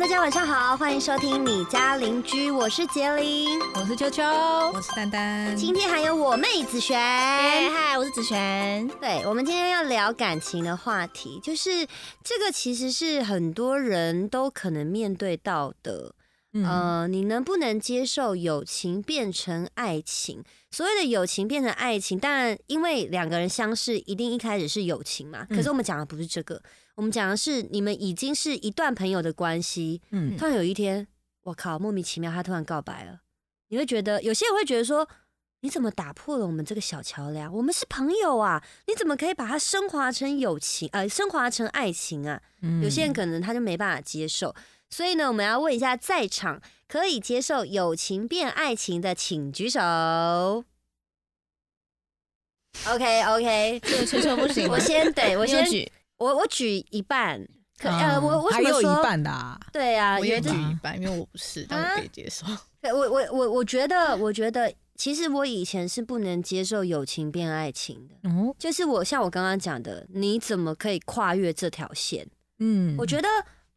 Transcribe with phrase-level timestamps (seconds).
[0.00, 5.56] 大家晚上好，欢迎收听你家邻居，我是杰林，我是秋秋，我是丹丹。
[5.56, 8.86] 今天还有我妹子璇，嗨，我是子璇。
[9.00, 11.84] 对，我们今天要聊感情的话题，就是
[12.22, 16.14] 这个其实是很多人都可能面对到的。
[16.64, 20.42] 呃，你能不能接受友情变成爱情？
[20.70, 25.44] 所谓的友情变成爱情，当然因为两个人相识，一定一开始是友情嘛。
[25.50, 26.60] 可是我们讲的不是这个，
[26.98, 30.02] 我们讲的是你们已经是一段朋友的关系。
[30.10, 31.06] 嗯，突然有一天，
[31.44, 33.20] 我靠，莫名其妙他突然告白了，
[33.68, 35.08] 你会觉得有些人会觉得说，
[35.60, 37.54] 你怎么打破了我们这个小桥梁？
[37.54, 40.88] 我们是朋友啊，你怎么可以把它升华成友情？
[40.90, 42.42] 呃，升华成爱情啊？
[42.82, 44.52] 有些人可能他就没办法接受。
[44.90, 49.80] 所以呢，我们要问一下在场可以接受友情变爱情的，请举手。
[52.88, 57.46] OK OK，这个吹球不行，我先对 我先举，我我举一半，
[57.78, 59.30] 可呃我我还有一半的，
[59.72, 62.46] 对啊，我也举一半，因为我不是，但我可以接受。
[62.92, 72.28] 我我我我觉得，我觉得其实我以前是不能接受友情变爱情的，嗯，就是我像我刚刚讲的，你怎么可以跨越这条线？
[72.58, 73.28] 嗯，我觉得。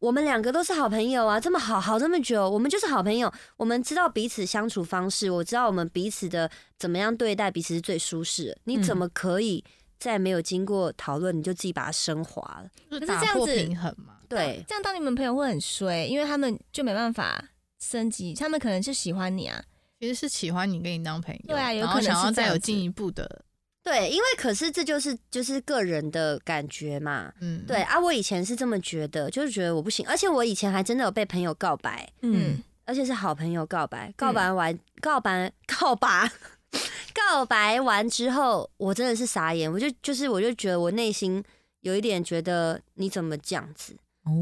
[0.02, 3.32] 我们两个都是好朋友啊，这么好好这么久，我们就是好朋友。
[3.56, 8.58] 我们知道彼此相处方式，我知道我们彼此的怎么样对待彼此是最舒适。
[8.64, 9.64] 你怎么可以
[10.10, 12.70] 在没有经过讨论，你就自己把它升华了？
[12.90, 14.16] 可是这样子平衡嘛？
[14.28, 17.44] 对，这样当你们朋友会很衰，因为他们就没办法
[17.78, 18.34] 升级。
[18.34, 19.62] 他们可能是喜欢你啊，
[20.00, 23.44] 其实是喜欢你，跟你当朋友，对啊，然后想要再有进一步的。
[23.84, 36.30] 对，因为可是这就是就是个人的感觉嘛，嗯，对啊，我以前是这么觉得，就是觉得我不行，而且我以前还真的有被朋友告白，嗯，而且是好朋友告白，告白完告白告白
[37.14, 41.42] 告白完之后，我真的是傻眼，我就就是我就觉得我内心
[41.80, 43.94] 有一点觉得你怎么这样子，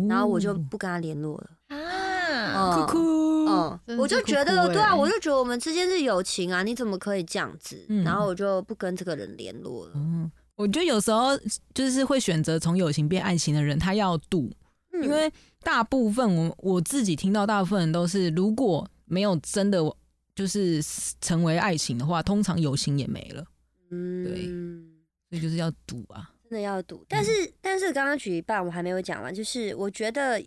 [0.08, 3.20] 然后我就不跟他联络了啊，哭哭。
[3.86, 7.84] 嗯，我就觉得，对啊，我就觉得我们之间是友情啊，你怎么可以这样子？
[8.04, 9.92] 然后我就不跟这个人联络了。
[9.96, 11.30] 嗯，我觉得有时候
[11.74, 14.52] 就是会选择从友情变爱情的人，他要赌，
[15.02, 15.32] 因为
[15.64, 19.82] 大部分我我自己听到大部分人都是，如果没有真的
[20.40, 20.82] 就是
[21.20, 23.44] 成为爱情的话，通常友情也没了。
[23.90, 24.46] 嗯，对，
[25.28, 27.04] 所以就是要赌啊，真的要赌。
[27.06, 27.30] 但是
[27.60, 30.42] 但是刚刚举一半，我还没有讲完，就是我觉得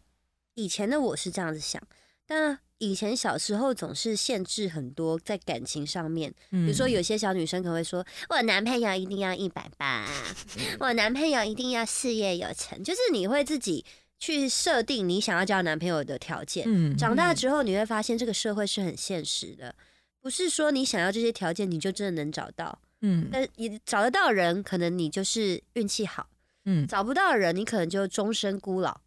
[0.56, 1.82] 以前的我是这样子想，
[2.26, 2.60] 但。
[2.80, 10.06] 以前小时候总是限制很多在感情上面，比如说有些小女生可能会说：“我男朋友一定要一百八，
[10.82, 13.86] 我男朋友一定要事业有成。”就是你会自己
[14.24, 16.64] 去设定你想要交男朋友的条件。
[16.66, 19.76] 嗯，长大之后你会发现这个社会是很现实的，
[20.22, 22.80] 不是说你想要这些条件你就真的能找到。
[23.02, 26.26] 嗯，但你找得到人，可能你就是运气好。
[26.64, 28.98] 嗯，找不到人，你可能就终身孤老。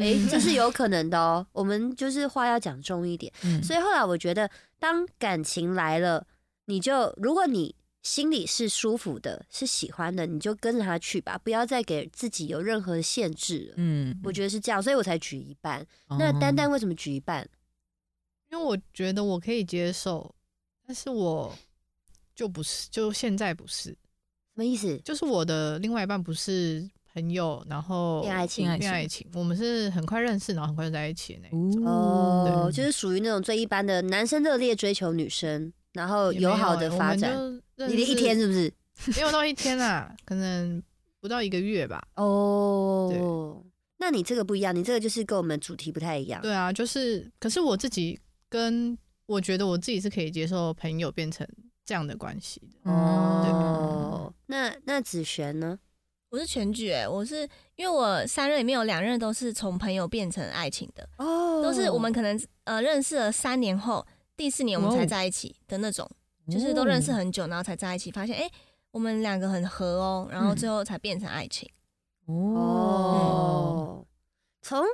[0.00, 1.46] 哎，这是有可能的哦。
[1.52, 6.26] 我们就是话要讲重一点，嗯所以后来我觉得，当感情来了，
[6.64, 13.74] 你就如果你心里是舒服的，是喜欢的，你就跟着他去吧，不要再给自己有任何的限制了。
[13.76, 15.86] 嗯，我觉得是这样，所以我才举一半。
[16.18, 17.48] 那丹丹为什么举一半？
[18.50, 20.34] 因为我觉得我可以接受，
[20.86, 21.56] 但是我
[22.34, 23.90] 就不是，就现在不是。
[23.90, 23.96] 什
[24.54, 24.98] 么意思？
[24.98, 26.88] 就是我的另外一半不是。
[27.14, 31.84] 朋友，然后恋爱情，恋爱情，我们是很快认识，然后很快就在一起那种。
[31.84, 37.60] 哦，就是属于那种最一般的男生热烈追求女生，然后友好的发展。
[37.88, 38.72] 你的一天是不是？
[39.16, 40.82] 没有到一天啊，可能
[41.20, 42.06] 不到一个月吧。
[42.16, 43.64] 哦，
[43.98, 46.40] 那你这个不一样，你这个就是跟我们主题不太一样。
[46.42, 51.46] 对啊，就是，可是我自己跟我觉得我自己是可以接受朋友变成
[51.84, 52.90] 这样的关系的。
[52.90, 55.78] 哦，那那子璇呢？
[56.30, 64.06] 我是全举，我是因为我三任里面有两任都是从朋友变成爱情的哦，都是我们可能呃认识了三年后，
[64.36, 66.10] 第四年我们才在一起的那种，
[66.50, 68.50] 就是都认识很久，然后才在一起，发现哎
[68.90, 71.68] 我们两个很合哦，然后最后才变成爱情
[72.26, 74.04] 哦。
[74.60, 74.84] 从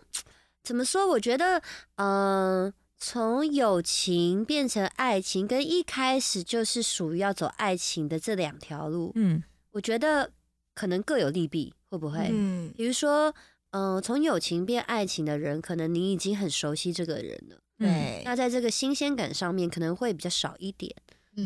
[0.62, 1.06] 怎么说？
[1.08, 1.62] 我觉得
[1.96, 9.42] 嗯，从友情变成爱情，跟一开始就是属于要走爱情的这两条路，嗯，
[9.72, 10.30] 我觉得。
[10.74, 12.30] 可能各有利弊，会不会？
[12.30, 13.34] 嗯，比如说，
[13.72, 18.22] 嗯，从友情变爱情的人，可能你已经很熟悉这个人了，对。
[18.24, 20.94] 那在这个新鲜感上面，可能会比较少一点。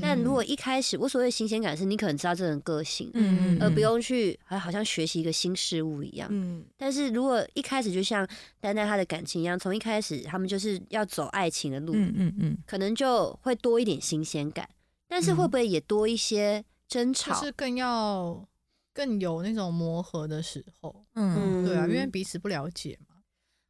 [0.01, 6.29] 但如果一开始，我所谓新鲜感是你可能知道这人个性，嗯而不用去还好像学习一个新事物一样。
[6.31, 6.65] 嗯。
[6.77, 8.27] 但是如果一开始就像
[8.61, 14.69] 丹丹他的感情一样，从一开始他们就是要走爱情的路，嗯嗯嗯，可能就会多一点新鲜感，
[15.09, 17.35] 但是会不会也多一些争吵？
[17.43, 18.47] 是更要。
[18.95, 23.17] 更有那种磨合的时候，嗯，对啊，因为彼此不了解嘛。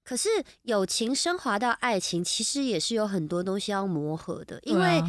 [0.03, 0.29] 可是
[0.63, 5.01] 友情升华到爱情，其实也是有很多东西要磨合的，因为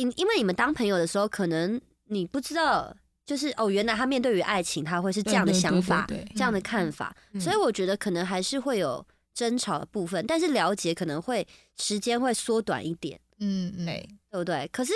[0.00, 2.94] 因因为你们当朋友的时候，可能你不知道，
[3.26, 9.04] 就是哦，原来他面对于爱情，他会是这样的想法，这样的看法，所以我觉得可能还是会有
[9.34, 11.46] 争吵的部分，但是了解可能会
[11.76, 13.86] 时间会缩短一点，嗯嗯，
[14.30, 14.68] 对不对？
[14.72, 14.92] 可是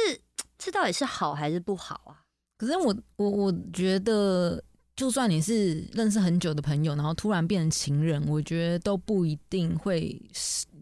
[0.58, 2.22] 这到底是好还是不好啊？
[2.56, 4.62] 可是我我我觉得。
[4.94, 10.20] 就算你是认识很久的朋友，然后突然变成情人，我觉得都不一定会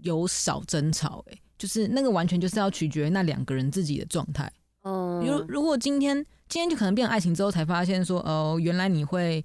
[0.02, 1.25] 有少争吵。
[1.31, 4.50] 哎，就是那个完全就是要取决那两个人自己的状态。
[4.80, 6.16] 哦，如如果今天
[6.48, 9.44] 今天就可能变成爱情之后，才发现说，哦，原来你会，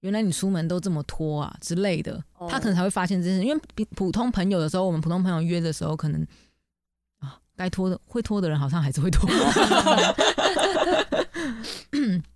[0.00, 2.18] 原来你出门都这么拖啊之类的，
[2.48, 3.44] 他可能才会发现这件事。
[3.44, 6.26] 因为比普通朋友的时候，我们普通朋友约的时候，可能
[7.18, 9.28] 啊，该拖的会拖的人好像还是会拖。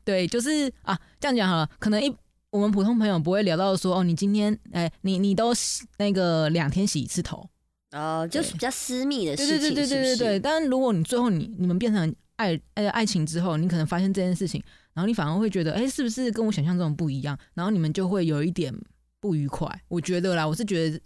[0.04, 1.66] 对，就是啊，这样讲好了。
[1.78, 2.14] 可能一
[2.50, 7.48] 我们普通朋友不会聊到说，哦，你今天哎，你你都洗那个两天洗一次头，
[7.96, 9.58] 哦，就是比较私密的事情。
[9.58, 10.40] 对对对对对对。
[10.40, 14.62] 但是如果你最后你你们变成爱呃爱情之后，你可能发现这件事情，
[14.92, 17.38] 然后你反而会觉得，哎，是不是跟我想象中不一样？
[17.54, 18.74] 然后你们就会有一点
[19.20, 19.68] 不愉快。
[19.88, 21.00] 我觉得啦，我是觉得，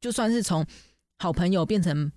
[0.00, 0.64] 就算是从
[1.18, 2.12] 好朋友变成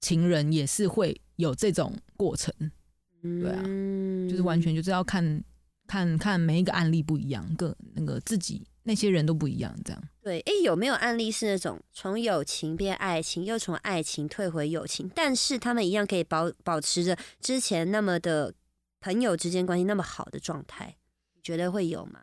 [0.00, 2.54] 情人，也是会有这种过程。
[3.22, 3.62] 对啊，
[4.28, 5.42] 就是完全就是要看
[5.86, 10.02] 看看每一个案例不一样，个那个自己那些人都不一样，这样。
[10.22, 18.54] 对，哎，有没有案例是那种从友情变爱情，又从爱情退回友情，但是他们一样可以保保持着之前那么的
[19.00, 20.96] 朋友之间关系那么好的状态？
[21.34, 22.20] 你觉得会有吗？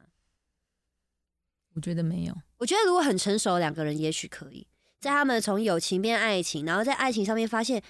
[1.76, 2.36] 我觉得没有。
[2.58, 4.66] 我觉得如果很成熟两个人，也许可以
[5.00, 7.84] 在他们从友情变爱情，然后在爱情上面发现。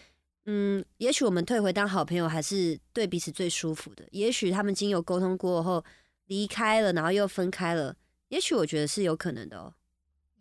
[0.45, 4.03] 嗯，也许我们退回当好朋友还是对彼此最舒服的。
[4.09, 5.85] 也许他们经由沟通过后
[6.25, 7.95] 离开了，然后又分开了。
[8.31, 9.73] 也许我觉得是有可能的哦。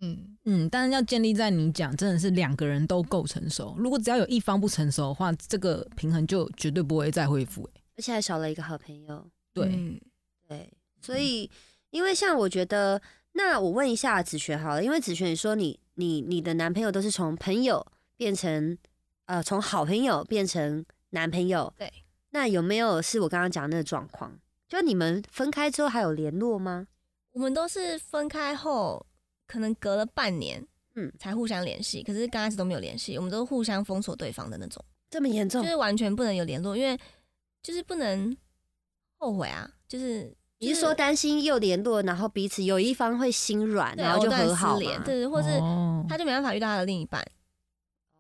[0.00, 3.74] 嗯嗯，但是要建立在你讲真的是两个人都够成熟。
[3.78, 7.68] 如果只要有一方不成熟的话，这个平衡就绝对不会再恢复。
[7.96, 9.30] 而且还少了一个好朋友。
[9.52, 10.00] 对
[10.48, 11.50] 对，所以
[11.90, 13.02] 因为像我觉得，
[13.32, 18.76] 那我问一下子璇好了，因为子璇你说你你你的男朋友都是从朋友变成。
[19.26, 21.88] 呃，从好朋友变成男朋友，对，
[22.30, 24.36] 那有没有是我刚刚讲那个状况？
[24.68, 26.88] 就你们分开之后还有联络吗？
[27.40, 29.06] 我们都是分开后，
[29.46, 30.62] 可能隔了半年，
[30.94, 32.02] 嗯，才互相联系。
[32.02, 35.62] 可是刚开始都没有联系，我们都互相封锁对方的那种，这么严重？
[35.62, 37.00] 就是完全不能有联络，因为
[37.62, 38.36] 就是不能
[39.16, 39.70] 后悔啊。
[39.88, 45.58] 就是你是说担心又联络，然后彼此有一方会心软，然后就和好对，或是
[46.06, 47.26] 他就没办法遇到他的另一半。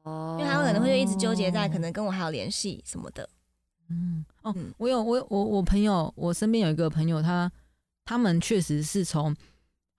[0.04, 3.28] 哦，因为他可能会一直纠结在可能跟我还有联系什么的。
[3.90, 7.52] 嗯，哦，我有我我我朋友，我身边有一个朋友，他
[8.04, 9.34] 他们确实是从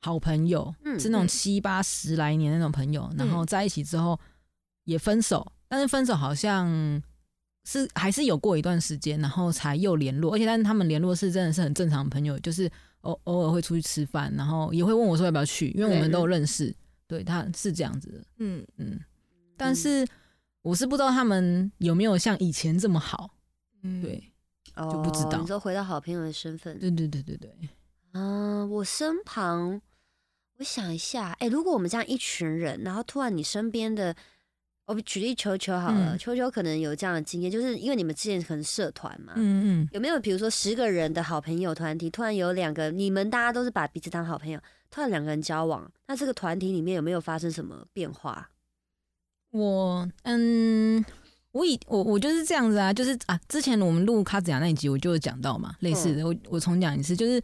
[0.01, 4.19] 好朋友，是那种七八十来年那种朋友，然后在一起之后
[4.85, 7.01] 也分手，但是分手好像
[7.65, 12.69] 是还是有过一段时间，然后才又联络，而且但是他们联络是真的是很正常的朋友，就是
[13.01, 16.75] 偶偶尔会出去吃饭，然后也会问我说要不要去，因为我们都有认识，
[17.07, 18.99] 对他是这样子的，嗯嗯。
[19.55, 20.07] 但是
[20.63, 23.29] 我是不知道他们有没有像以前这么好，
[23.83, 24.31] 嗯，对，
[24.75, 25.39] 就不知道。
[25.39, 27.51] 你说回到好朋友的身份，对对对对对。
[28.11, 29.81] 啊，我身旁，
[30.57, 34.15] 我想一下，哎，如果我们这样一群人，然后突然你身边的，
[34.85, 44.59] 我举例球球好了，球球可能有这样的经验，就是因为你们之前可能社团嘛，嗯嗯，有没有比如说十个人的好朋友团体，突然有两个你们大家都是把彼此当好朋友，
[44.89, 48.49] 突然两个人交往，那这个团体里面有没有发生什么变化？
[49.51, 51.03] 我嗯，
[51.51, 57.41] 我以我我就是这样子啊，就是啊，之前我们录卡子雅那一集，我就有讲到嘛，类似的，我我重讲一次，就是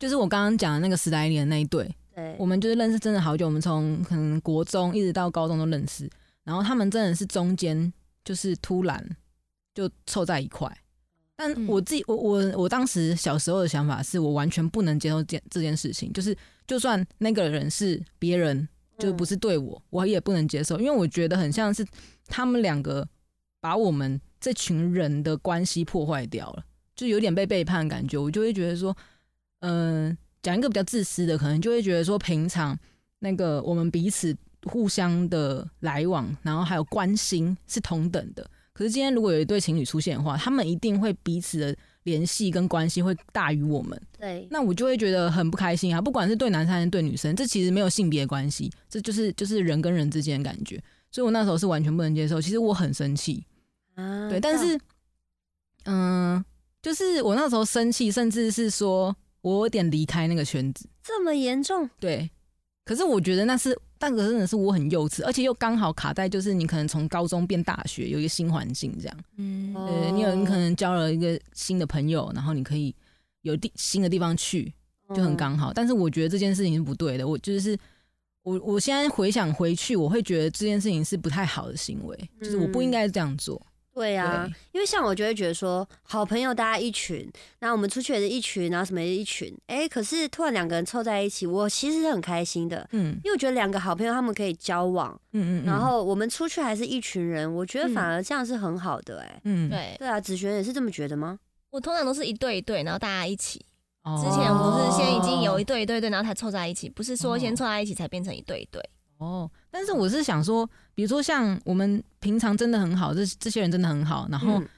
[0.00, 6.10] 就是我刚刚讲的那个十来年的那一对，对，我们就是认识真的好久，我们从可能国中一直到高中都认识，
[6.42, 7.92] 然后他们真的是中间
[8.24, 9.16] 就是突然
[9.72, 10.76] 就凑在一块，
[11.36, 18.66] 但我自己我我我当时小时候的想法是我完全不能接受这这件事情，就是就算那个人是别人。
[18.98, 21.82] 就不是对我，我也不能接受，因为我觉得很像是
[22.26, 23.08] 他们两个
[23.58, 26.62] 把我们这群人的关系破坏掉了，
[26.94, 28.18] 就有点被背叛感觉。
[28.18, 28.94] 我就会觉得说，
[29.60, 32.78] 嗯，讲一个比较自私的，可能就会觉得说，平常
[33.20, 38.48] 那个我们彼此互相的来往，然后还有关心是同等的。
[38.72, 41.76] 可是今天如果有一对情侣出现的话，他们一定会彼此的。
[42.04, 46.00] 联系跟关系会大于我们，对，那我就会觉得很不开心啊！
[46.00, 50.82] 不管是对男生还是对女生，这其实没有性别关系，这就是就是人跟人之间的感觉。
[51.12, 53.44] 所以我那时候是完全不能接受，其实我很生气，
[54.30, 54.80] 对，但是，
[55.84, 56.42] 嗯，
[56.80, 61.88] 就是我那时候生气，甚至是说我有点离开那个圈子，这么严重？
[61.98, 62.30] 对。
[62.82, 69.16] 可是我觉得那是，但可真的是我很幼稚，而且又刚好卡在就是你可能从高中变大学，有一个新环境这样。
[69.36, 72.92] 嗯，对，你有你可能交了一个新的朋友，然后你可以
[73.42, 74.72] 有地新的地方去，
[75.14, 75.72] 就很刚好。
[75.72, 77.78] 但是我觉得这件事情是不对的，我就是
[78.42, 83.64] 我我现在回想回去，我会觉得这件事情是不太好的行为，就是我不应该这样做。
[83.92, 101.38] 对啊，因为像我就会觉得说，好朋友大家一群，然后我们出去也是一群，然后什么也是一群，哎，可是突然两个人凑在一起，我其实是很开心的，嗯因为我觉得两个好朋友他们可以交往，嗯嗯，然后我们出去还是一群人，我觉得反而这样是很好的，哎，嗯，对，对啊，子璇也是这么觉得吗？
[101.70, 103.64] 我通常都是一对一对，然后大家一起。
[104.02, 104.16] 哦。
[104.16, 108.82] 之前不是先已经有一对一对对，然后才凑在一起，不是说先凑在一起才变成一对一对。
[109.20, 114.68] 哦，但是我是想说，比如说像我们平常真的很好，这这些人真的很好，然后嗯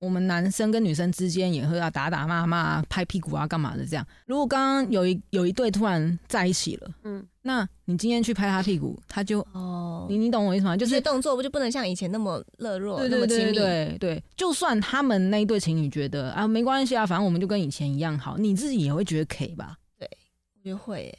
[0.00, 4.06] 我们男生跟女生之间也会要打打骂骂、拍屁股啊、干嘛的这样。
[4.24, 10.74] 如果刚刚有一有一对突然在一起了，嗯，那你今天去拍他屁股，他就哦你你懂我意思吗？
[10.74, 13.98] 就就是是动作不就不能像以前那么热络，那么亲对对对密？
[13.98, 19.76] 对对，就算他们那一对情侣觉得啊没关系啊，反正我们就跟以前一样好，你自己也会觉得 K 吧？
[19.98, 20.08] 对
[20.56, 21.18] 我觉得会耶。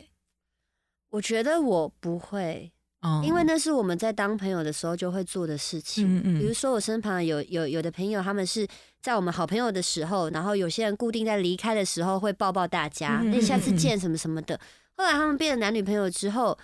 [1.11, 6.17] 我觉得我不会，哦因为那是我们在当朋友的时候就会做的事情。
[6.17, 8.67] 嗯嗯比如说我身旁有有有的朋友，他们是
[9.01, 14.59] 在我们好朋友的时候，然后有些人固定在离开的时候会抱抱大家，嗯嗯那、下次嗯嗯见什么什么的。
[14.95, 16.57] 后来他们变成男女朋友之后，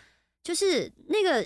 [0.44, 1.46] 就是那个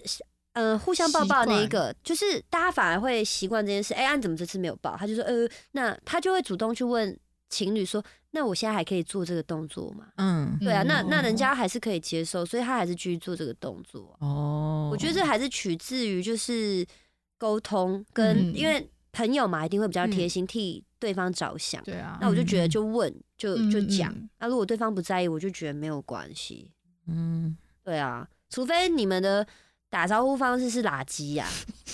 [0.54, 3.94] 呃互相抱抱那一个，就是大家反而会习惯这件事。
[3.94, 4.96] 哎、啊，你怎么这次没有抱？
[4.98, 7.18] 他就说呃，那他就会主动去问
[7.52, 10.08] 情侣说，那我现在还可以做这个动作吗？
[10.16, 14.18] 嗯对啊，那那人哦家还是可以接受，所以他还是继续做这个动作。
[14.22, 16.84] 哦，我觉得这还是取自于就是
[17.38, 21.84] 沟通跟，嗯因为朋友嘛，一定会比较贴心，替对方着想。
[21.84, 24.30] 对啊那，我就觉得嗯就问，就嗯就讲嗯。
[24.40, 26.72] 那如果对方不在意，我就觉得没有关系。
[27.06, 27.56] 嗯。
[27.84, 29.46] 对啊，除非你们的
[29.92, 31.46] 打招呼方式是垃圾呀，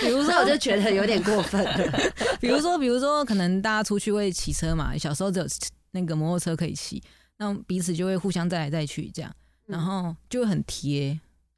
[0.00, 2.00] 比如说我就觉得有点过分了。
[2.40, 5.46] 比如说，比如说，可能大家出去会骑车嘛，小时候只有
[5.92, 7.00] 那个摩托车可以骑，
[7.38, 9.32] 那彼此就会互相载来载去这样，
[9.64, 11.16] 然后就会很贴，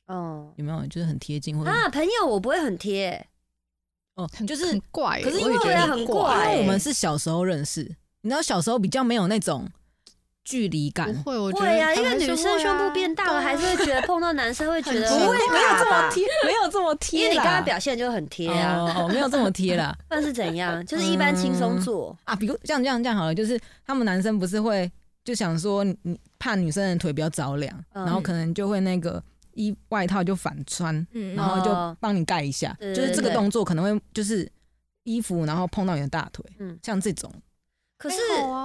[0.09, 0.53] 哦。
[0.57, 0.87] 有没有？
[0.89, 3.27] 就是很贴近，或者、啊，朋友我不会很贴，
[4.17, 7.81] 哦，就是很怪耶，可是因为我也觉得很怪因欸为我们是小时候认识，
[8.21, 9.67] 你知道小时候比较没有那种
[10.45, 15.75] 距离感，不会，我觉得会啊，因为女生胸部变大了，还是会觉得碰到男生会觉得不会没有。
[15.79, 19.97] 这么贴，没有这么贴因，为你刚刚表现就很贴啊，哦哦，没有这么贴啦。
[20.11, 20.85] 那是怎样？
[20.87, 22.17] 就是一般轻松做。
[22.25, 24.91] 啊，比如这样这样这样好了，就是他们男生不是会
[25.25, 28.05] 就想说你你怕女生的腿比较着凉，嗯。
[28.05, 29.23] 然后可能就会那个
[29.55, 31.97] 衣外套就反穿，嗯，然后就哦。
[32.01, 34.47] 帮你盖一下，对就是这个动作可能会就是
[35.05, 36.79] 衣服然后碰到你的大腿，嗯。
[36.83, 37.33] 像这种，
[37.97, 38.17] 可是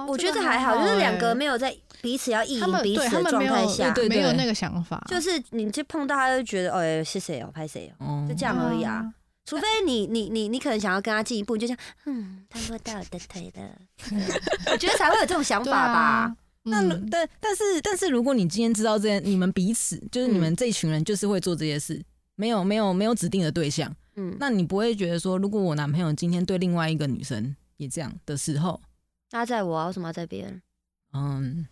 [0.06, 9.04] 我觉得这还好，就是两个欸没有在彼此要意淫彼此的状态下，对对没有那个想法，就是你就碰到他就觉得，哎，是谁哦，拍谁哦，哦就这样而已啊。
[9.46, 13.78] 除非你你你你可能想要跟他进一步，你就像，嗯， 他摸到我的腿了，
[14.70, 16.36] 我觉得才会有这种想法吧啊。。
[16.64, 22.00] 那嗯但但是但是如果你今天知道这件，你们彼此就是你嗯们这一群人就是会做这些事，
[22.36, 28.78] 没有没有没有指定的对象，嗯，那你不会觉得说，如果我男朋友今天对另外一个女生也这样的时候，
[29.30, 30.60] 他在我啊，为什么要在别人？
[31.12, 31.66] 嗯，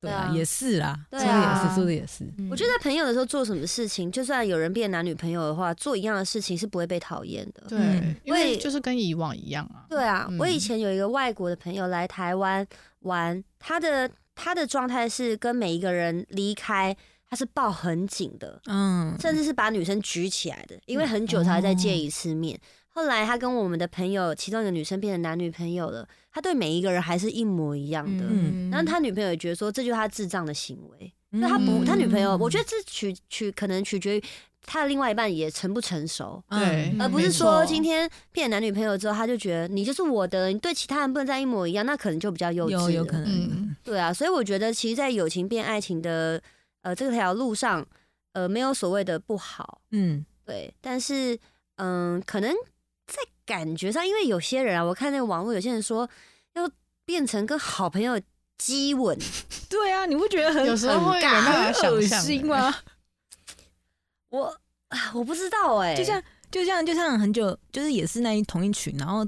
[0.00, 7.64] 对啊，对啊也是啦，对说的也啊是，说的也是，嗯我觉得在朋友的时候做什么事情，就算有人变男女朋友的话，做一样的事情是不会被讨厌的。
[7.68, 9.86] 对嗯，因为就是跟以往一样啊。
[9.88, 12.66] 对啊，我以嗯前有一个外国的朋友来台湾
[13.00, 16.96] 玩，他的他的状态是跟每一个人离开，
[17.28, 22.58] 他是抱很紧的，嗯，甚至是把女生举起来的，因为很久才再见一次面。
[22.94, 28.24] 后来他跟我们的朋友其中一个女生变成男女朋友了，他对每一个人还是一模一样的。
[28.30, 31.12] 嗯然后他女朋友也觉得说，这就是他智障的行为。
[31.30, 34.22] 那他不，嗯他女朋友，我觉得这取取可能取决于
[34.62, 36.40] 他的另外一半也成不成熟。
[36.48, 42.70] 对嗯而不是说今天变男女朋友之后，他就觉得你就是我的，你对其他人不能再一模一样，那可能就比较幼稚。
[42.70, 46.40] 有有可能，嗯对啊，所以我觉得其实，在友情变爱情的
[46.82, 47.84] 呃这条路上，
[48.32, 51.36] 呃，没有所谓的不好，嗯对，但是
[51.76, 52.58] 嗯，可能在
[53.46, 56.08] 感觉上，因为有些人啊，我看那个网络有些人说
[56.54, 56.70] 要
[57.04, 58.20] 变成跟好朋友
[58.58, 59.18] 激吻，
[59.68, 62.74] 对啊，你不觉得很有时候会感到很恶心吗？
[64.30, 64.46] 我
[64.88, 69.26] 啊我不知道哎、就像就像就像很久，就是也是那一同一群，然后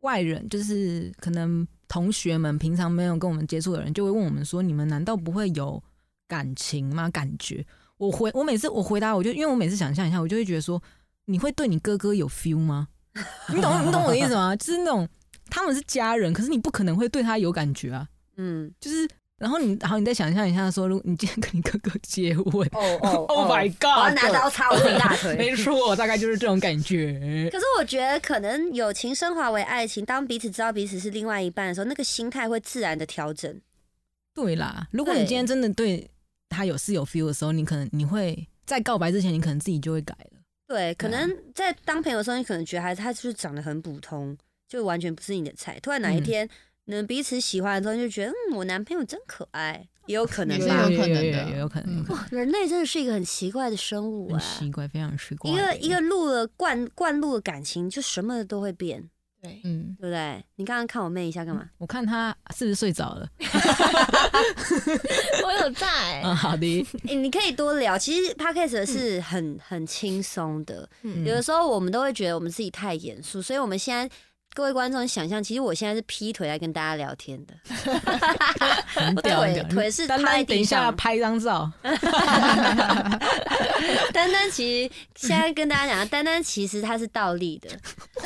[0.00, 5.82] 外人就是可能同学们平常没有跟我们接触的人，就会问我们说：“你们难道不会有
[6.26, 7.08] 感情吗？
[7.10, 7.64] 感觉？”
[7.96, 10.80] 我回我每次我回答，我就因为我每次想象一下，我就会觉得说
[11.26, 12.88] ：“你会对你哥哥有 feel 吗？
[13.54, 14.54] 你懂你懂我的意思吗？
[14.56, 15.08] 就是那种
[15.50, 18.06] 他们是家人，可是你不可能会对他有感觉啊。
[18.36, 19.08] 嗯，就是
[19.38, 25.36] 然后你，然后，你再想象一下，说，如果你今天跟你哥哥接吻，哦哦， Oh my God，我要拿刀插我自己大腿。
[25.38, 27.48] 没错，大概就是这种感觉。
[27.52, 33.60] 可是我觉得，可能友情升华为爱情，当彼此知道彼此是另外一半的时候，那个心态会自然的调整。
[34.34, 36.10] 对啦，如果你今天真的对
[36.48, 40.37] 他有是有 feel 的时候，你可能你会在告白之前，你可能自己就会改了。
[40.68, 45.80] 对，可能在当朋友的时候，你可能觉得还他就是长得很普通，就完全不是你的菜。
[45.80, 46.48] 突然哪一天。
[46.90, 52.02] 能彼此喜欢的时候，就觉得嗯，我男朋友真可爱，也有可能，也是有可能的，也有可能。
[52.30, 55.50] 人类真的是一个很奇怪的生物啊，奇怪，非常奇怪。
[55.50, 59.10] 一个一个入了灌灌入了感情，就什么都会变。
[59.40, 60.44] 对，嗯，对不对？
[60.56, 61.64] 你刚刚看我妹一下干嘛？
[61.78, 63.28] 我看她是不是睡着了？
[65.44, 66.20] 我有在。
[66.24, 66.86] 嗯，好的。
[67.04, 67.96] 你可以多聊。
[67.98, 70.88] 其实 podcast 是很很轻松的。
[71.02, 74.08] 有的时候我们都会觉得我们自己太严肃，所以我们现在。
[74.54, 77.54] 各位观众，想象其实我现在是劈腿来跟大家聊天的，
[79.22, 81.70] 腿腿是拍等一下拍一张照。
[84.12, 87.70] 丹丹其实现在跟大家讲，丹丹其实他是倒立的，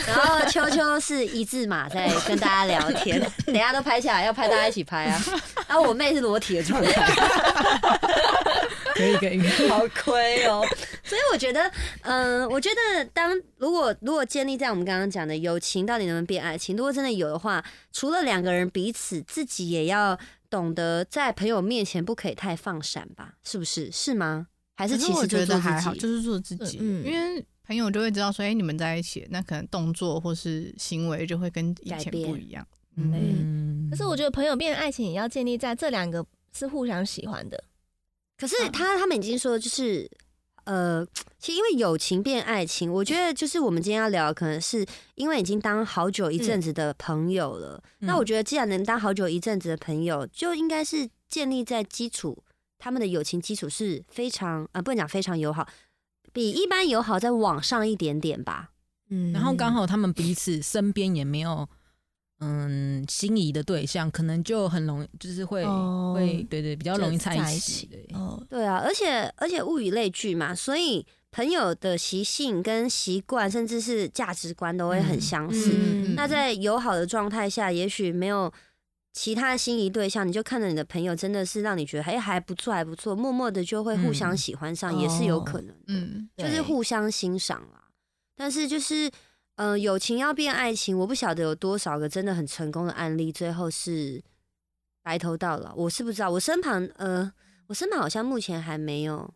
[0.06, 3.20] 然后秋秋是一字马在跟大家聊天。
[3.44, 5.22] 等下都拍下来，要拍大家一起拍啊。
[5.68, 7.12] 然后我妹是裸体的状态，
[8.94, 10.64] 可 以可以， 好亏哦。
[11.02, 11.70] 所以我觉得，
[12.02, 23.34] 嗯，我觉得当如果如果建立在我们刚刚讲的友情到底能不能变爱情，如果真的有的话，除了两个人彼此，自己也要懂得在朋友面前不可以太放闪吧？
[23.44, 23.90] 是不是？
[23.90, 24.46] 是吗？
[24.74, 26.78] 还是其实觉得还好，就是做自己。
[26.80, 32.66] 嗯，因为朋友就会知道说，哎，你们在一起，那可能动作或是行为就会跟以前不一样。
[32.96, 37.62] 嗯，可是我觉得朋友变爱情也要建立在这两个是互相喜欢的。
[38.42, 40.10] 可是他他们已经说就是。
[40.64, 41.04] 呃，
[41.40, 47.82] 其实因为友情变爱情，我觉得就是我们今天要聊，可能是因为已经当好久一阵子的朋友了。
[47.98, 52.44] 那我觉得，既然能当好久一阵子的朋友，就应该是建立在基础，
[52.78, 55.66] 他们的友情基础是非常啊，不能讲非常友好，
[56.32, 58.70] 比一般友好再往上一点点吧。
[59.10, 61.68] 嗯，然后刚好他们彼此身边也没有。
[62.44, 65.64] 嗯，心仪的对象可能就很容易，就是会
[66.12, 67.88] 会对对，比较容易在一起。
[68.14, 75.70] 哦，对啊，而且而且物以类聚嘛，所以朋友的习性跟习惯，甚至是价值观都会很相似。
[76.16, 78.52] 那在友好的状态下，也许没有
[79.12, 85.84] 其他心仪对象，你就看着你的朋友真的是让你觉得哎还不错还不错，默默的就会互相喜欢上，也是有可能的。
[85.86, 87.84] 嗯，就是互相欣赏啦。
[88.34, 89.08] 但是就是。
[89.56, 94.22] 嗯，友情要变爱情，我不晓得有多少个真的很成功的案例，最后是
[95.02, 95.74] 白头到老。
[95.74, 97.30] 我是不知道，我身旁，呃，
[97.66, 99.32] 我身旁好像目前还没有。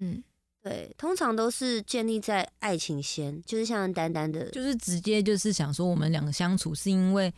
[0.00, 0.24] 嗯，
[0.62, 7.32] 对，通常都是建立在爱情先，就是像丹丹的，就是直接就是想说，我们两个相处是因为，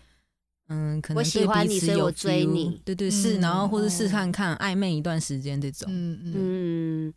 [0.69, 7.14] 嗯，可能我喜欢你，所以我追你，对对是，然后或者试看看暧昧一段时间这种，嗯嗯。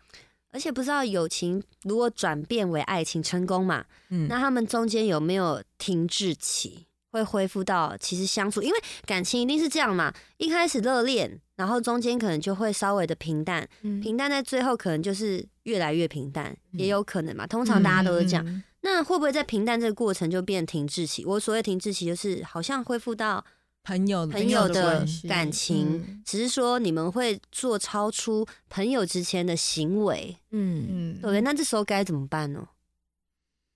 [0.52, 3.86] 而且不知道友情如果转变为爱情成功嘛？
[4.10, 6.86] 嗯，那他们中间有没有停滞期？
[7.12, 10.14] 会恢复到其实相处，因为感情一定是这样嘛。
[10.38, 17.48] 一开始热恋，然后中间可能就会稍微的平淡，平淡在最后可能就是越来越平淡，也有可能嘛。
[17.48, 18.64] 通常大家都是这样。
[18.82, 21.26] 那会不会在平淡这个过程就变停滞期？
[21.26, 23.44] 我所谓停滞期就是好像恢复到。
[23.90, 32.68] 朋友朋友的感情，只是说你们会做超出朋友之间的行为，嗯嗯，对，那这时候该怎么办呢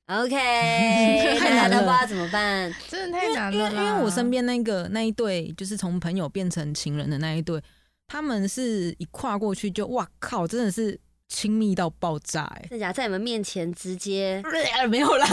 [0.06, 0.30] ？OK，
[1.40, 3.58] 太难了，不知道怎么办， 真的太难了。
[3.58, 7.60] 因为因为我身边那个那一对，就是从朋友变成情人的那一对，
[8.06, 14.44] 他们是一跨过去就哇靠，真的是亲密到爆炸，哎，真假在你们面前直接
[14.88, 15.26] 没有啦。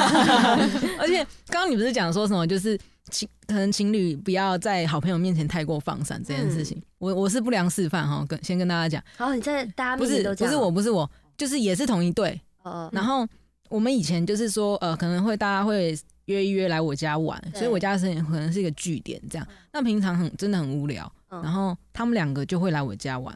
[0.98, 1.16] 而且
[1.48, 2.80] 刚刚你不是讲说什么，就是。
[3.10, 9.02] 情可能情侣不要在好朋友面前太过放闪这件事情，我我是不良示范哈，跟先跟大家讲。
[9.16, 12.40] 好，你在大家不是不是我不是我，就是也是同一对。
[12.62, 12.88] 哦。
[12.92, 13.26] 然后
[13.68, 19.46] 我们以前就是说，呃，可能会大家会约一约来我家玩，所以我家是可能是一个据点这样。
[19.72, 23.34] 那平常很真的很无聊，然后他们两个就会来我家玩，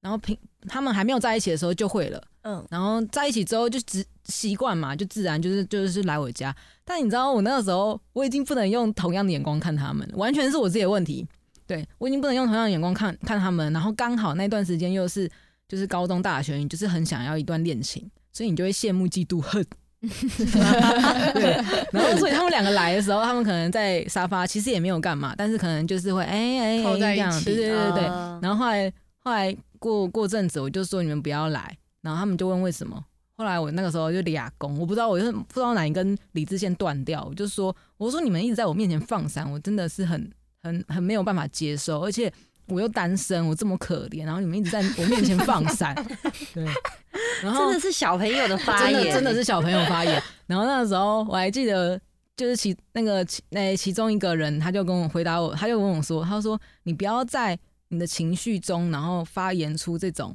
[0.00, 0.36] 然后平
[0.68, 2.22] 他们还没有在一起的时候就会了。
[2.46, 2.64] 嗯。
[2.70, 6.54] 然后在一起之后就只习惯嘛，就自然就是就是来我家。
[6.84, 11.26] 但你知道，我那个时候我已经不能用同样的眼光看他们，完全是我自己的问题。
[11.66, 15.28] 对我已经不能用同样的眼光看看他们，然后刚好那段时间又是
[15.68, 19.66] 就是高中大学，你就是很想要一段恋情，所以你就会羡慕嫉妒恨。
[19.98, 28.02] 对，然后所以他们两个来的时候，他们可能在沙发，其实也没有干嘛，但是可能就是会哎哎这样，对对对对。
[28.40, 28.92] 然后后来
[29.24, 33.04] 后来过过阵子，我就说你们不要来，然后他们就问为什么。
[33.38, 42.32] 后来我那个时候就俩公，我不知道我是不知道哪一根理智线断掉，我就说，我说你们一直在我面前放闪，我真的是很很很没有办法接受，而且
[42.68, 45.94] 我又单身，我这么可怜，然后你们一直在我面前放闪，
[46.54, 46.64] 对，
[47.42, 50.22] 然后真的是小朋友的发 真的言，真的是小朋友发言。
[50.46, 52.00] 然后那个时候我还记得，
[52.36, 60.34] 就是其那个其那其中一个人，他就跟我回答我，他就跟我说，他说你不要在你的情绪中，然后发言出这种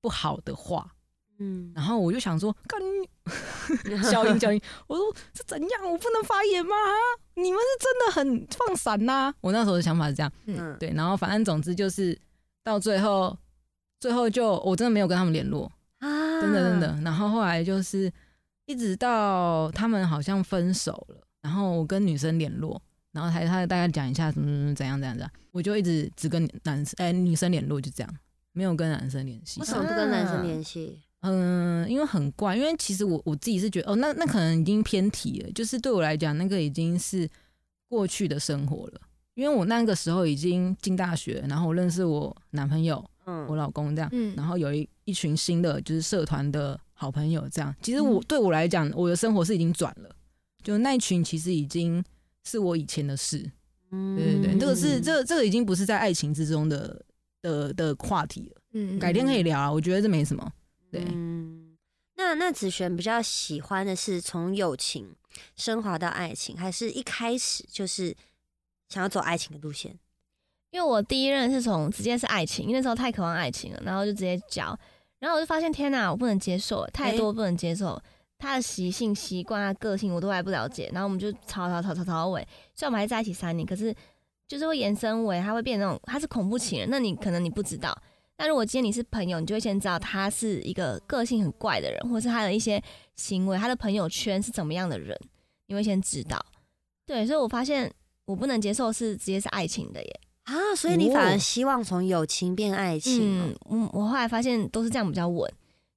[0.00, 0.90] 不好的话。
[1.38, 5.90] 嗯，然后我就想说，干你 消音消音，我说是怎样？
[5.90, 6.74] 我不能发言吗？
[7.34, 10.92] 你们是真的很放闪呐、我那时候的想法是这样，嗯，对。
[10.94, 12.16] 然后反正总之就是
[12.62, 13.36] 到最后，
[13.98, 16.96] 最后就我真的没有跟他们联络，啊，真的真的。
[17.02, 18.12] 然后后来就是
[18.66, 22.80] 一直到他们好像分手了，然后我跟女生联络，
[23.12, 28.16] 然后才他大概讲一下怎么怎么怎样怎样怎样，我就一直只跟男生哎、女生联络，就这样，
[28.52, 29.66] 没有跟男生联系为。
[29.66, 31.00] 什么不跟男生联系？
[31.22, 37.28] 嗯，因为很怪，因为其实我我自己是觉得，哦，那那可能已经偏题了，就是对我来讲，那个已经是
[37.88, 39.00] 过去的生活了。
[39.34, 47.74] 因为我那个时候已经进大学，然后我认识我男朋友、嗯我嗯，老公这样，嗯然后有一一群新的就是社团的好朋友这样。
[47.80, 50.14] 其实我、对我来讲，我的生活是已经转了，
[50.62, 52.04] 就那一群其实已经
[52.44, 53.50] 是我以前的事。
[53.90, 57.02] 嗯对对对，这个是这个这个已经不是在爱情之中的
[57.40, 60.52] 的的话题了，嗯改天可以聊啊，我觉得这没什么。
[60.92, 61.76] 对，嗯，
[62.16, 65.16] 那那子璇比较喜欢的是从友情
[65.56, 68.14] 升华到爱情，还是一开始就是
[68.90, 69.98] 想要走爱情的路线？
[70.70, 74.78] 因为我第一任是从直接是爱情，因为那时候太渴望爱情了，然后就直接交，
[75.18, 78.00] 然后我就发现天哪，我不能接受，太多不能接受。
[78.38, 82.46] 他的习性、习惯、他个性我都还不了解，然后我们就吵吵吵吵吵到尾。
[82.74, 83.94] 虽然我们还在一起三年，可是
[84.48, 87.96] 就是会延伸为他会变那种他是恐怖情人，那你可能你不知道。
[88.42, 92.82] 但如果今天你是朋友，你就会先知道他是一个个性很怪的人，或是他的一些
[93.14, 95.16] 行为，他的朋友圈是怎么样的人，
[95.68, 96.44] 你会先知道。
[97.06, 97.88] 对，所以我发现
[98.24, 100.20] 我不能接受是直接是爱情的耶。
[100.42, 105.48] 啊，所以你反而哦希望从友情变爱情哦、嗯，嗯，我后来发现都是这样比较稳，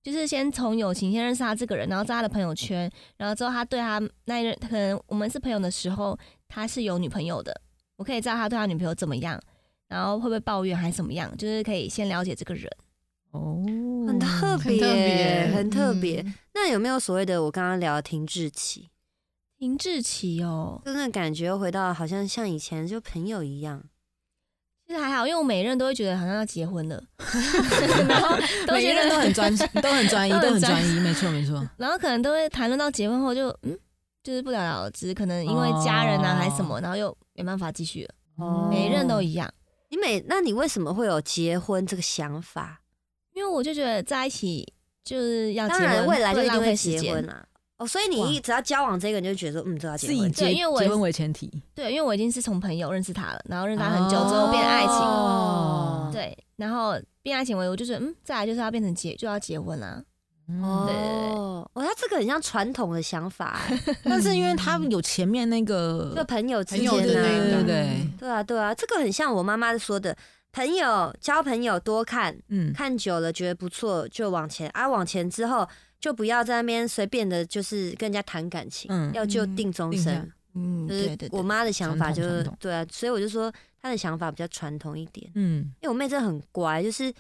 [0.03, 6.15] 就是先从友情先认识他这个人，然后在他的朋友圈，然后之后他对他那一任，可能我们是朋友的时候，
[6.47, 7.59] 他是有女朋友的，
[7.95, 9.41] 我可以知道他对他女朋友怎么样，
[9.87, 12.69] 然后会不会抱怨还是怎么样，就是可以先了解这个人。
[13.31, 13.61] 哦，
[14.07, 16.21] 很特别，很特别，很特别。
[16.21, 18.87] 嗯那有没有所谓的我刚刚聊的停滞期？
[19.59, 23.83] 停滞期哦，就那感觉回到好像像以前就朋友一样。
[24.87, 27.03] 其实还好，因为我每一任都会觉得好像要结婚了，
[28.07, 31.67] 然后都每一任都很专，都很专一，都都很专很专一，没错没错。
[31.75, 33.77] 然后可能都会谈论到结婚后就嗯，
[34.23, 38.13] 就是不了了之，可能因为家人啊还是什么，然后又没办法继续了。
[38.37, 39.51] 哦每一任都一样，
[39.95, 42.81] 你每那你为什么会有结婚这个想法？
[43.33, 44.67] 因为我就觉得在一起
[45.03, 47.25] 就是要结当婚，然未来就一定会费时间结婚。
[47.25, 47.45] 啦。
[47.77, 50.31] 哦，所以你一只要交往这个，你就觉得说嗯，这要结婚。
[50.31, 60.03] 对因为我结婚为前提，对，因为我已经是从朋友认识他了，然后认识他很久之后变爱情，哦对，然后变爱情为我就觉得嗯，再来就是要变成结就要结婚啦、
[60.47, 70.15] 哦，对对对哦，哦，他这个很像传统的想法欸， 但是因为他有前面那就个，朋友之间的对对对，对啊，对啊，这个很像我妈妈说的，
[70.51, 75.67] 朋友交朋友多看嗯，看久了觉得不错就往前，啊往前之后
[75.99, 80.31] 就不要在那边随便的，就是跟人家谈感情，嗯要就定终身。
[80.57, 82.57] 嗯，就是对对对，我妈的想法就是传统传统。
[82.61, 87.13] 对啊，所以我就说她的想法比较传统一点，嗯，因为我妹真的很乖，就是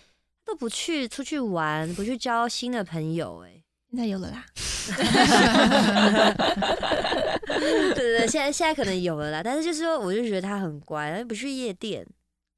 [0.45, 4.45] 都不去出去玩，不去交新的朋友、哎，现在有了啦。
[7.47, 12.05] 对对对，现在现在可能有了啦，但是就是说，我就觉得他很乖，她不去夜店。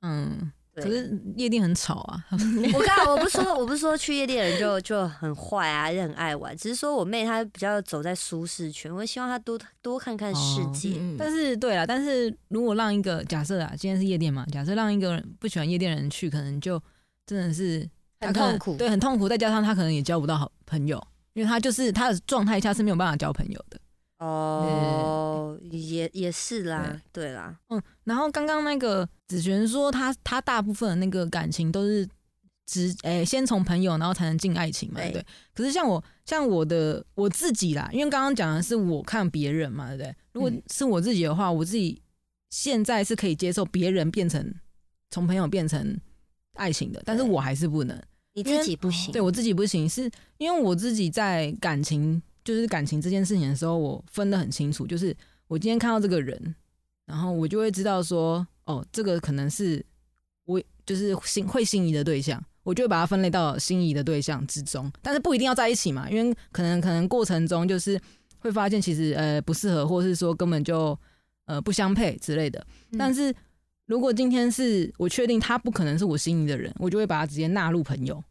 [0.01, 2.23] 嗯，可是夜店很吵啊，
[2.73, 10.97] 我刚我不是说我不是说去夜店的人就就很坏啊，也很爱玩，只是说我妹她比较走在舒适圈，我希望她多多看看世界。
[10.99, 16.81] 嗯但是对啊，但是如果让一个假设啊，今天是夜店嘛，假设让一个人不喜欢夜店的人去，可能就
[17.27, 17.87] 真的是
[18.19, 20.99] 很痛苦对，很痛苦，再加上他可能也交不到好朋友，
[21.33, 23.79] 因为他就是他的状态下是没有办法交朋友的。
[24.19, 32.07] 哦，也也是啦，对啦，嗯，然后刚刚那个子璇说他他大部分的那个感情都是
[32.65, 35.23] 直诶、先从朋友，然后才能进爱情嘛，对？
[35.53, 40.15] 可是像我像我的我自己啦，因为刚刚讲的是我看别人嘛，对不对？
[40.31, 42.01] 如果嗯是我自己的话，我自己
[42.49, 44.51] 现在是可以接受别人变成
[45.11, 45.95] 从朋友变成
[46.57, 47.97] 爱情的，但是我还是不能。
[48.33, 55.15] 你自己不行，对我自己不行，是因为我自己在感情，就是感情这件事情的时候，我分得很清楚，就是
[55.47, 56.55] 我今天看到这个人，
[57.07, 59.83] 然后我就会知道说，哦，这个可能是
[60.45, 67.99] 我就是心会心仪的对象，我就会把它分类到心仪的对象之中，但是不一定要在一起嘛，因为可能可能过程中就是
[68.37, 70.95] 会发现其实呃不适合，或是说根本就
[71.45, 72.63] 呃不相配之类的，
[72.99, 73.33] 但是
[73.87, 78.23] 如果今天是我确定他不可能是我心仪的人，我就会把他直接纳入朋友。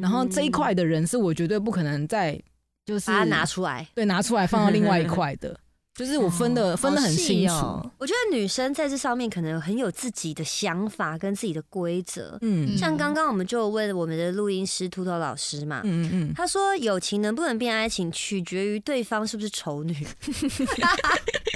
[0.00, 2.40] 然后这一块的人是我绝对不可能再
[2.86, 5.54] 就是把它拿出来，对，拿出来放到另外一块的。
[5.94, 7.54] 就是我分的分的很清楚，
[7.98, 12.36] 我觉得女生在这上面可能很有自己的想法跟自己的规则。
[12.40, 19.94] 嗯，像刚刚我们就问我们的录音师秃头老师嘛，嗯嗯嗯，他说友情能不能变爱情，取决于对方是不是丑女。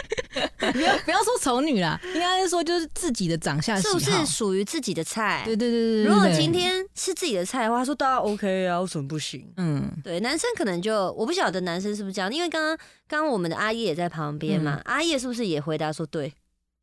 [0.73, 5.43] 不要不要说丑女啦，应该是说就是自己的长相是不是属于自己的菜？
[5.45, 6.05] 对对对对。
[6.05, 9.53] 如果今天是自己的菜的话，他说当然 OK 啊，为什么不行？
[9.57, 12.77] 嗯，对，男生可能就我不晓得男生是不是这样，因为刚刚
[13.07, 16.33] 刚刚我们的阿叶也在旁边嘛，阿叶是不是也回答说对？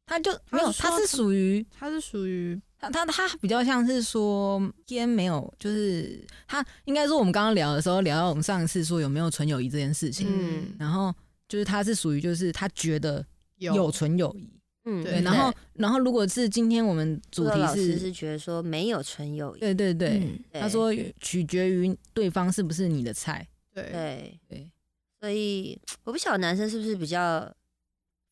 [0.07, 11.11] 他就没有，他是属于他是属于他他他比较像是说天没有，就是他应该说我们刚刚聊的时候聊到我们上一次说有没有纯友谊这件事情，嗯，然后
[11.47, 13.25] 就是他是属于就是他觉得。
[13.57, 13.91] 有。
[13.91, 14.49] 纯友谊，
[14.85, 23.83] 嗯，对，然后，然后，如果是今天我们主题是是觉得说没有纯友谊，对对对，他说取决于对方是不是你的菜，对。
[23.91, 24.39] 对。
[24.47, 24.71] 对，
[25.19, 27.51] 所以我不晓得男生是不是比较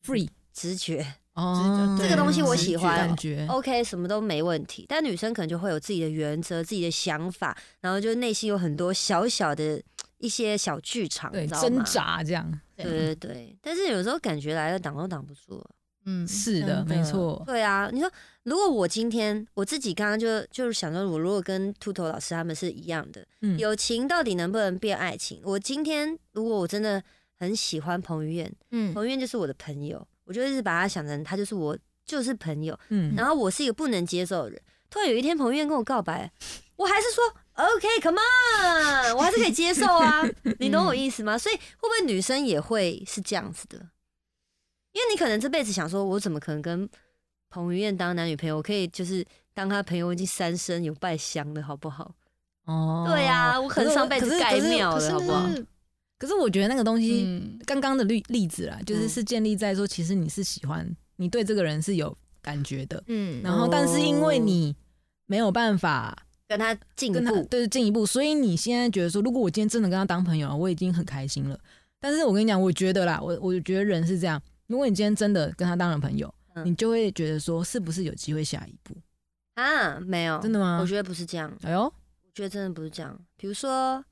[0.04, 1.04] free 直觉。
[1.34, 3.44] 哦，这个东西我喜欢，感觉。
[3.48, 9.82] OK 什么都没问题，但女生可能就会有自己的原则、自己的想法，然后就内心有很多小小的
[10.18, 12.60] 一些小剧场，对，挣扎这样。
[12.76, 15.64] 对对对，但是有时候感觉来了挡都挡不住。
[16.06, 17.42] 嗯，是的，没错。
[17.46, 18.10] 对啊，你说
[18.42, 25.40] 如果我今天我自己刚刚就就是想说，我如果跟秃头老师他们是一样的，友情到底能不能变爱情？
[25.44, 27.02] 我今天如果我真的
[27.38, 34.60] 很喜欢彭于晏，嗯，彭于晏就是我的朋友，我就一直把他想成他就是我就是朋友，嗯，然后我是一个不能接受的人。
[34.90, 36.30] 突然有一天彭于晏跟我告白，
[36.76, 37.22] 我还是说。
[37.56, 41.38] OK，Come on，我还是可以接受啊， 你懂我意思吗？
[41.38, 43.76] 所以会不会女生也会是这样子的？
[44.90, 46.88] 因为你可能这辈子想说，我怎么可能跟
[47.48, 48.56] 彭于晏当男女朋友？
[48.56, 52.12] 我可以就是当他朋友，已经三生有拜香的好不好？
[52.64, 55.48] 哦，对呀，我可能上辈子盖庙了，好不好？
[56.18, 60.84] 可是我觉得那个东西，刚刚的例例子啦，就是是建立在说，其实你是喜欢，
[61.14, 64.74] 你对这个人是有感觉的，嗯，然后但是因为你
[65.26, 66.18] 没有办法。
[66.46, 68.04] 跟他进一步，对，进一步。
[68.04, 71.58] 所以你现在觉得说，如果我今天真的跟他当朋友了，我已经很开心了。
[72.00, 76.32] 但是我跟你讲，我觉得啦，我我觉得人是这样，如果你今天真的跟他当了朋友，
[76.64, 78.94] 你就会觉得说，是不是有机会下一步
[79.54, 79.98] 啊？
[80.00, 80.78] 没有，真的吗？
[80.80, 81.50] 我觉得不是这样。
[81.62, 81.92] 哎呦，我
[82.34, 83.18] 觉得真的不是这样。
[83.36, 84.04] 比如说，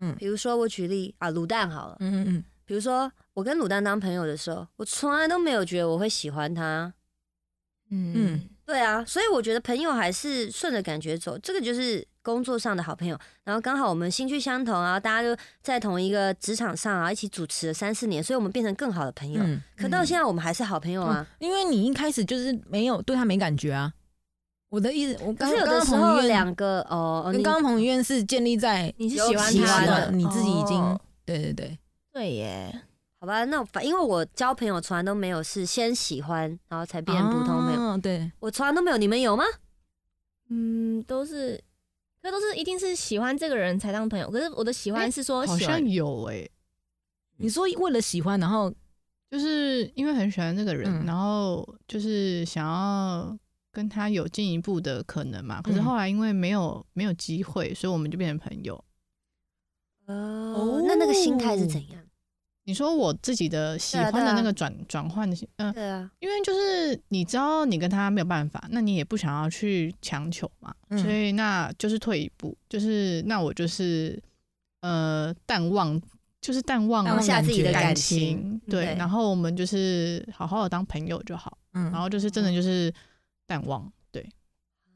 [0.00, 2.44] 嗯，比如说我举例啊，卤蛋好了，嗯嗯嗯。
[2.64, 6.94] 比如说我跟卤蛋当朋友的时候，我从来都没有觉得我会喜欢他，
[7.90, 8.48] 嗯嗯。
[8.70, 13.18] 对啊，所以我觉得朋友还是顺着感觉走，这个就是工作上的好朋友。
[13.42, 19.42] 然后刚好我们兴趣相同啊，大家就在同一个职场上啊，一起主持了三四年，所以我们变成更好的朋友。
[19.76, 23.92] 可到现在我们还是好朋友啊，因为你一开始就是没有对他没感觉啊。
[24.68, 31.78] 我的意思，我刚有的时候两个哦，跟刚刚彭于晏是建立在你是喜欢他的，你自己已经对对对
[32.12, 32.82] 对耶。
[33.20, 37.98] 好吧，那反因为我交朋友从来都没有是先喜欢，然后才变普通朋友。
[37.98, 39.44] 对，我从来都没有，你们有吗？
[40.48, 41.62] 嗯，都是，
[42.22, 44.30] 可都是一定是喜欢这个人才当朋友。
[44.30, 46.48] 可是我的喜欢是说，好像有哎，
[47.36, 48.72] 你说为了喜欢，然后
[49.30, 53.38] 就是因为很喜欢这个人，然后就是想要
[53.70, 55.60] 跟他有进一步的可能嘛。
[55.60, 58.82] 可是后来因为没有没有机会，所以我们就变成朋友。
[60.06, 61.99] 哦，那那个心态是怎样？
[62.70, 74.22] 你说我自己的喜欢的那个转转换的，嗯，对啊，因为就是你知道你跟他没有办法，那你也不想要去强求嘛，所以那就是退一步，就是那我就是
[74.82, 76.00] 呃淡忘，
[76.40, 82.94] 就是淡忘下自己的感情，对，然后我们就是好好的当朋友就好，嗯，然后就是真的就是
[83.48, 84.22] 淡忘，对，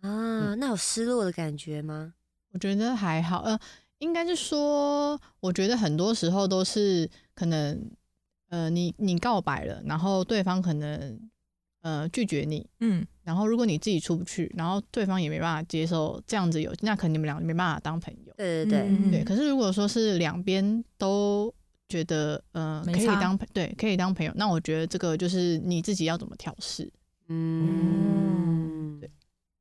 [0.01, 2.15] 啊，那有失落的感觉吗？
[2.53, 3.59] 我觉得还好，呃。
[3.99, 7.91] 应该是说，我觉得很多时候都是可能，
[8.49, 11.19] 呃，你你告白了，然后对方可能
[11.81, 18.35] 呃拒绝你，嗯，然后如果你自己出不去，然后对方也没办法接受这样子有，那可能你们俩没办法当朋友。
[18.37, 19.25] 对对对对。
[19.25, 21.53] 可是如果说是两边都
[21.89, 26.93] 觉得呃可以当对可以当朋友，那我觉得这个就是你自己要怎么调试。
[27.29, 29.11] 嗯，对，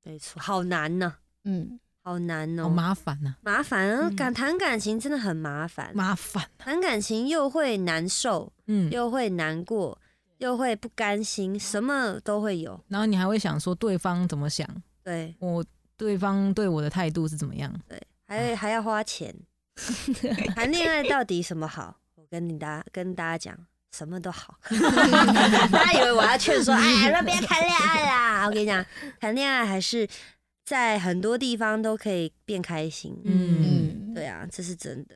[0.04, 1.16] 没错，好难呢。
[1.46, 1.80] 嗯。
[2.04, 9.98] 好难哦，好麻烦呐，麻烦啊感谈感情真的很麻烦，麻烦谈感情又会难受，嗯，又会难过，
[10.40, 12.80] 又会不甘心，什么都会有。
[12.90, 14.68] 然后你还会想说对方怎么想，
[15.04, 15.64] 对我
[15.96, 19.34] 对方对我的态度是怎么样，对，还还要花钱。
[20.56, 21.98] 谈恋爱到底什么好？
[22.16, 23.58] 我跟你大跟大家讲，
[23.92, 24.60] 什么都好。
[25.72, 28.46] 大家以为我要劝说，哎，说别谈恋爱啦。
[28.46, 28.86] 我跟你讲，
[29.20, 30.08] 谈恋爱还是
[30.66, 33.20] 在很多地方都可以变开心。
[33.26, 35.16] 嗯，对啊，这是真的。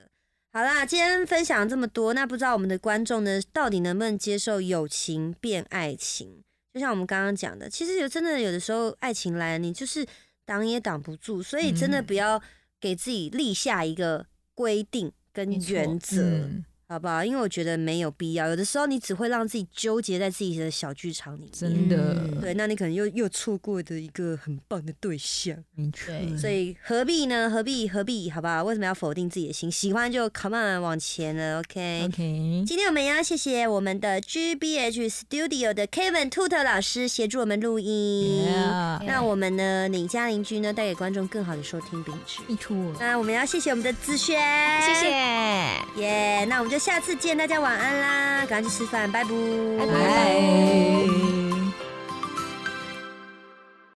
[0.53, 6.41] 好啦，今天分享这么多，那不知道我们的观众呢，到底能不能接受友情变爱情？
[6.73, 10.05] 就像我们刚刚讲的，其实有真的有的时候，爱情来了，你就是
[10.45, 12.41] 挡也挡不住，所以真的不要
[12.79, 16.49] 给自己立下一个规定跟原则。
[16.89, 17.21] 好不好？
[17.21, 18.47] 因为我觉得没有必要。
[18.47, 22.15] 有的时候你只会让自己纠结在自己的小剧场里面，真的。
[22.39, 25.53] 对，那你可能又又错过的一个很棒的对象。
[26.05, 27.49] 对，所以何必呢？
[27.49, 28.31] 何必何必？
[28.31, 28.63] 好不好？
[28.63, 29.69] 为什么要否定自己的心？
[29.69, 31.59] 喜欢就 come on 往前了。
[31.59, 32.63] OK OK。
[32.65, 38.45] 今天我们要谢谢我们的 GBH Studio 的 Kevin Tutor 老师协助我们录音，
[39.05, 42.39] 让我们呢你家邻居呢带给观众更好的收听品质。
[42.47, 42.73] 没错。
[42.97, 44.39] 那我们要谢谢我们的子轩，
[44.81, 45.09] 谢谢。
[46.01, 46.76] 耶，那我们就。
[46.77, 48.45] 下次见，大家晚安啦！
[48.45, 49.29] 赶快去吃饭，拜拜，
[49.79, 51.86] 拜拜。